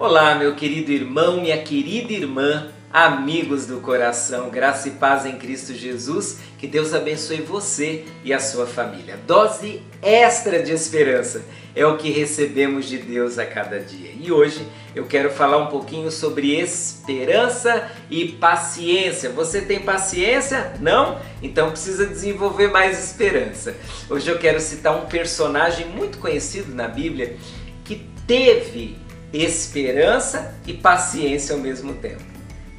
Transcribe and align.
Olá, 0.00 0.34
meu 0.34 0.54
querido 0.54 0.90
irmão, 0.90 1.42
minha 1.42 1.58
querida 1.62 2.10
irmã, 2.14 2.68
amigos 2.90 3.66
do 3.66 3.82
coração, 3.82 4.48
graça 4.48 4.88
e 4.88 4.92
paz 4.92 5.26
em 5.26 5.36
Cristo 5.36 5.74
Jesus, 5.74 6.38
que 6.56 6.66
Deus 6.66 6.94
abençoe 6.94 7.42
você 7.42 8.06
e 8.24 8.32
a 8.32 8.40
sua 8.40 8.66
família. 8.66 9.18
Dose 9.26 9.82
extra 10.00 10.62
de 10.62 10.72
esperança 10.72 11.44
é 11.76 11.84
o 11.84 11.98
que 11.98 12.08
recebemos 12.10 12.88
de 12.88 12.96
Deus 12.96 13.38
a 13.38 13.44
cada 13.44 13.78
dia. 13.78 14.10
E 14.18 14.32
hoje 14.32 14.66
eu 14.94 15.04
quero 15.04 15.28
falar 15.28 15.58
um 15.58 15.66
pouquinho 15.66 16.10
sobre 16.10 16.58
esperança 16.58 17.90
e 18.10 18.26
paciência. 18.26 19.28
Você 19.28 19.60
tem 19.60 19.80
paciência? 19.80 20.72
Não? 20.80 21.20
Então 21.42 21.72
precisa 21.72 22.06
desenvolver 22.06 22.68
mais 22.68 22.98
esperança. 22.98 23.76
Hoje 24.08 24.30
eu 24.30 24.38
quero 24.38 24.60
citar 24.60 24.96
um 24.96 25.04
personagem 25.04 25.86
muito 25.88 26.16
conhecido 26.16 26.74
na 26.74 26.88
Bíblia 26.88 27.36
que 27.84 28.06
teve 28.26 28.96
esperança 29.32 30.54
e 30.66 30.72
paciência 30.72 31.54
ao 31.54 31.60
mesmo 31.60 31.94
tempo. 31.94 32.22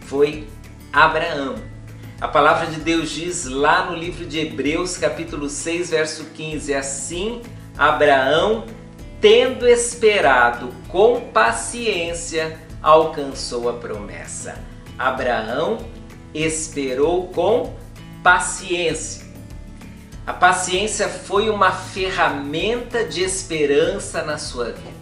Foi 0.02 0.48
Abraão. 0.92 1.56
A 2.20 2.28
palavra 2.28 2.68
de 2.68 2.80
Deus 2.80 3.10
diz 3.10 3.46
lá 3.46 3.90
no 3.90 3.96
livro 3.96 4.26
de 4.26 4.40
Hebreus, 4.40 4.98
capítulo 4.98 5.50
6, 5.50 5.90
verso 5.90 6.26
15: 6.36 6.74
Assim 6.74 7.42
Abraão, 7.78 8.66
tendo 9.20 9.68
esperado 9.68 10.70
com 10.88 11.22
paciência, 11.32 12.60
alcançou 12.82 13.70
a 13.70 13.74
promessa. 13.74 14.56
Abraão 14.98 15.80
esperou 16.34 17.28
com 17.30 17.74
paciência. 18.22 19.26
A 20.26 20.34
paciência 20.34 21.10
foi 21.10 21.50
uma 21.50 21.72
ferramenta 21.72 23.04
de 23.04 23.24
esperança 23.24 24.22
na 24.22 24.38
sua 24.38 24.66
vida. 24.66 25.02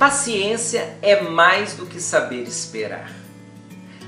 Paciência 0.00 0.96
é 1.02 1.20
mais 1.20 1.74
do 1.74 1.84
que 1.84 2.00
saber 2.00 2.44
esperar. 2.44 3.12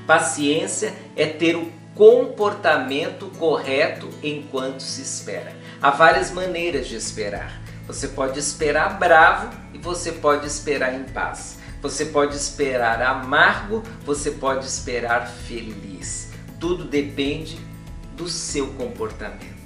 Paciência 0.07 0.95
é 1.15 1.27
ter 1.27 1.55
o 1.55 1.71
comportamento 1.95 3.27
correto 3.39 4.09
enquanto 4.23 4.81
se 4.81 5.03
espera. 5.03 5.55
Há 5.83 5.91
várias 5.91 6.31
maneiras 6.31 6.89
de 6.89 6.97
esperar. 6.97 7.61
Você 7.87 8.09
pode 8.09 8.39
esperar 8.39 8.99
bravo 8.99 9.55
e 9.75 9.79
você 9.79 10.13
pode 10.13 10.47
esperar 10.47 10.95
em 10.95 11.05
paz. 11.05 11.59
Você 11.83 12.07
pode 12.07 12.37
esperar 12.37 13.03
amargo, 13.03 13.83
você 14.03 14.31
pode 14.31 14.65
esperar 14.65 15.29
feliz. 15.29 16.31
Tudo 16.59 16.85
depende 16.85 17.61
do 18.17 18.31
seu 18.31 18.69
comportamento. 18.69 19.62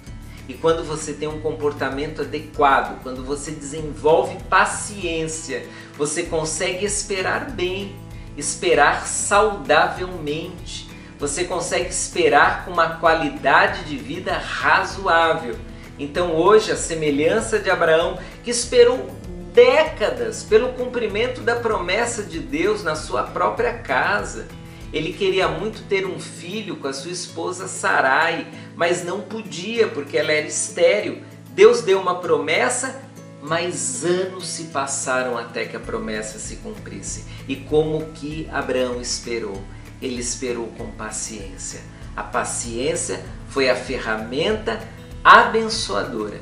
E 0.48 0.54
quando 0.54 0.84
você 0.84 1.12
tem 1.12 1.28
um 1.28 1.40
comportamento 1.40 2.22
adequado, 2.22 3.02
quando 3.02 3.24
você 3.24 3.50
desenvolve 3.50 4.36
paciência, 4.44 5.66
você 5.98 6.22
consegue 6.22 6.84
esperar 6.84 7.50
bem, 7.50 7.96
esperar 8.36 9.06
saudavelmente. 9.06 10.88
Você 11.18 11.44
consegue 11.44 11.88
esperar 11.88 12.64
com 12.64 12.70
uma 12.70 12.96
qualidade 12.96 13.84
de 13.84 13.96
vida 13.96 14.34
razoável. 14.34 15.56
Então, 15.98 16.34
hoje, 16.36 16.70
a 16.70 16.76
semelhança 16.76 17.58
de 17.58 17.70
Abraão, 17.70 18.18
que 18.44 18.50
esperou 18.50 19.10
décadas 19.52 20.42
pelo 20.42 20.74
cumprimento 20.74 21.40
da 21.40 21.56
promessa 21.56 22.22
de 22.22 22.38
Deus 22.38 22.84
na 22.84 22.94
sua 22.94 23.22
própria 23.22 23.78
casa, 23.78 24.46
ele 24.92 25.12
queria 25.12 25.48
muito 25.48 25.82
ter 25.88 26.06
um 26.06 26.18
filho 26.18 26.76
com 26.76 26.88
a 26.88 26.92
sua 26.92 27.10
esposa 27.10 27.66
Sarai, 27.66 28.46
mas 28.76 29.04
não 29.04 29.20
podia 29.20 29.88
porque 29.88 30.16
ela 30.16 30.32
era 30.32 30.46
estéril. 30.46 31.22
Deus 31.50 31.82
deu 31.82 32.00
uma 32.00 32.16
promessa, 32.20 33.02
mas 33.42 34.04
anos 34.04 34.46
se 34.46 34.64
passaram 34.64 35.36
até 35.36 35.64
que 35.64 35.76
a 35.76 35.80
promessa 35.80 36.38
se 36.38 36.56
cumprisse. 36.56 37.24
E 37.48 37.56
como 37.56 38.06
que 38.12 38.48
Abraão 38.52 39.00
esperou? 39.00 39.62
Ele 40.00 40.20
esperou 40.20 40.68
com 40.76 40.90
paciência. 40.90 41.80
A 42.14 42.22
paciência 42.22 43.24
foi 43.48 43.68
a 43.68 43.76
ferramenta 43.76 44.80
abençoadora 45.22 46.40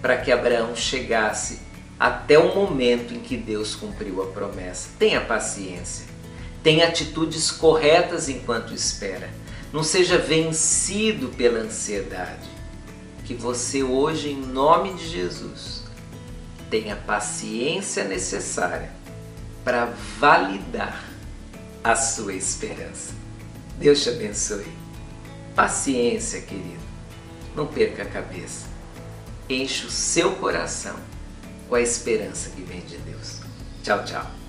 para 0.00 0.16
que 0.16 0.30
Abraão 0.30 0.76
chegasse 0.76 1.60
até 1.98 2.38
o 2.38 2.54
momento 2.54 3.14
em 3.14 3.20
que 3.20 3.36
Deus 3.36 3.74
cumpriu 3.74 4.22
a 4.22 4.26
promessa. 4.26 4.90
Tenha 4.98 5.20
paciência. 5.20 6.13
Tenha 6.64 6.88
atitudes 6.88 7.50
corretas 7.50 8.30
enquanto 8.30 8.72
espera. 8.72 9.28
Não 9.70 9.82
seja 9.82 10.16
vencido 10.16 11.28
pela 11.28 11.58
ansiedade. 11.58 12.48
Que 13.24 13.34
você 13.34 13.82
hoje, 13.82 14.30
em 14.30 14.40
nome 14.40 14.94
de 14.94 15.06
Jesus, 15.06 15.82
tenha 16.70 16.94
a 16.94 16.96
paciência 16.96 18.04
necessária 18.04 18.90
para 19.62 19.92
validar 20.18 21.04
a 21.82 21.94
sua 21.94 22.32
esperança. 22.32 23.12
Deus 23.78 24.02
te 24.02 24.08
abençoe. 24.08 24.66
Paciência, 25.54 26.40
querido. 26.40 26.82
Não 27.54 27.66
perca 27.66 28.04
a 28.04 28.06
cabeça. 28.06 28.66
Enche 29.50 29.86
o 29.86 29.90
seu 29.90 30.32
coração 30.36 30.96
com 31.68 31.74
a 31.74 31.80
esperança 31.82 32.48
que 32.50 32.62
vem 32.62 32.80
de 32.80 32.96
Deus. 32.98 33.40
Tchau, 33.82 34.02
tchau. 34.04 34.43